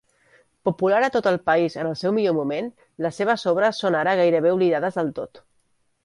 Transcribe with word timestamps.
Popular 0.67 1.01
a 1.07 1.09
tot 1.15 1.27
el 1.31 1.35
país 1.49 1.75
en 1.81 1.89
el 1.89 1.93
seu 1.99 2.15
millor 2.15 2.33
moment, 2.37 2.71
les 3.07 3.19
seves 3.21 3.43
obres 3.51 3.81
són 3.85 3.97
ara 3.99 4.15
gairebé 4.21 4.55
oblidades 4.55 4.97
del 5.01 5.13
tot. 5.21 5.43